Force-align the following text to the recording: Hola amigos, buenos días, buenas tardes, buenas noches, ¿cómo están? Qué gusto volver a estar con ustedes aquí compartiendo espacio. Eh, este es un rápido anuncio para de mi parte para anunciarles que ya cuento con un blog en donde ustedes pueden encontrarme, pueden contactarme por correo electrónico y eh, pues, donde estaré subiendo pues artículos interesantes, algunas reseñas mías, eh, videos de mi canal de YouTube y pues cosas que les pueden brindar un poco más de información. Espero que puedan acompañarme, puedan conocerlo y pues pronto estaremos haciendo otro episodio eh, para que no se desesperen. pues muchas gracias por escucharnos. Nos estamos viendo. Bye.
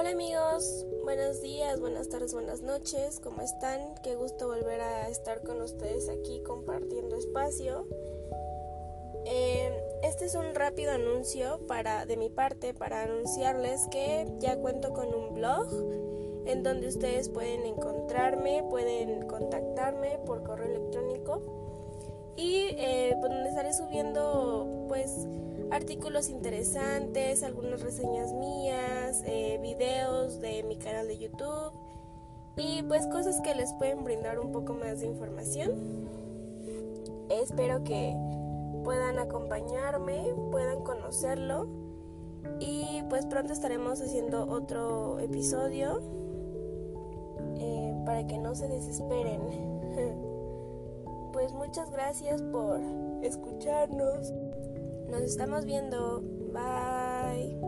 Hola 0.00 0.12
amigos, 0.12 0.86
buenos 1.04 1.42
días, 1.42 1.78
buenas 1.78 2.08
tardes, 2.08 2.32
buenas 2.32 2.62
noches, 2.62 3.20
¿cómo 3.20 3.42
están? 3.42 3.96
Qué 4.02 4.14
gusto 4.14 4.46
volver 4.46 4.80
a 4.80 5.10
estar 5.10 5.42
con 5.42 5.60
ustedes 5.60 6.08
aquí 6.08 6.40
compartiendo 6.42 7.16
espacio. 7.16 7.86
Eh, 9.26 9.70
este 10.02 10.24
es 10.24 10.34
un 10.36 10.54
rápido 10.54 10.92
anuncio 10.92 11.60
para 11.66 12.06
de 12.06 12.16
mi 12.16 12.30
parte 12.30 12.72
para 12.72 13.02
anunciarles 13.02 13.88
que 13.90 14.26
ya 14.38 14.56
cuento 14.56 14.94
con 14.94 15.12
un 15.12 15.34
blog 15.34 15.68
en 16.46 16.62
donde 16.62 16.88
ustedes 16.88 17.28
pueden 17.28 17.66
encontrarme, 17.66 18.64
pueden 18.70 19.26
contactarme 19.26 20.18
por 20.24 20.42
correo 20.44 20.66
electrónico 20.66 21.42
y 22.36 22.68
eh, 22.70 23.14
pues, 23.20 23.30
donde 23.30 23.50
estaré 23.50 23.74
subiendo 23.74 24.86
pues 24.88 25.26
artículos 25.70 26.28
interesantes, 26.28 27.42
algunas 27.42 27.80
reseñas 27.80 28.32
mías, 28.32 29.22
eh, 29.26 29.58
videos 29.62 30.40
de 30.40 30.62
mi 30.64 30.76
canal 30.76 31.06
de 31.08 31.18
YouTube 31.18 31.72
y 32.56 32.82
pues 32.82 33.06
cosas 33.06 33.40
que 33.40 33.54
les 33.54 33.72
pueden 33.74 34.04
brindar 34.04 34.38
un 34.38 34.52
poco 34.52 34.74
más 34.74 35.00
de 35.00 35.06
información. 35.06 36.08
Espero 37.28 37.84
que 37.84 38.14
puedan 38.84 39.18
acompañarme, 39.18 40.34
puedan 40.50 40.82
conocerlo 40.82 41.68
y 42.58 43.02
pues 43.08 43.26
pronto 43.26 43.52
estaremos 43.52 44.00
haciendo 44.00 44.48
otro 44.48 45.18
episodio 45.20 46.00
eh, 47.58 47.94
para 48.04 48.26
que 48.26 48.38
no 48.38 48.54
se 48.54 48.68
desesperen. 48.68 49.40
pues 51.32 51.52
muchas 51.52 51.90
gracias 51.90 52.42
por 52.42 52.80
escucharnos. 53.22 54.32
Nos 55.10 55.22
estamos 55.22 55.64
viendo. 55.64 56.22
Bye. 56.52 57.58